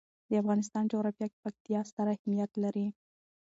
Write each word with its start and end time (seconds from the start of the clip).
د 0.29 0.31
افغانستان 0.41 0.83
جغرافیه 0.91 1.27
کې 1.31 1.37
پکتیا 1.43 1.79
ستر 1.89 2.07
اهمیت 2.15 2.51
لري. 2.63 2.87